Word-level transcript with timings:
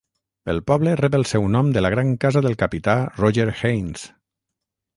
El 0.53 0.61
poble 0.69 0.93
rep 1.01 1.17
el 1.17 1.25
seu 1.31 1.45
nom 1.57 1.69
de 1.75 1.83
la 1.87 1.91
gran 1.95 2.09
casa 2.25 2.43
del 2.47 2.57
capità 2.63 2.95
Roger 3.21 3.49
Haynes. 3.53 4.09